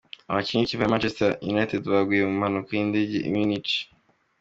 [0.29, 3.71] Abakinnyi b’ikipe ya Manchester United baguye mu mpanuka y’indege y’I Munich:.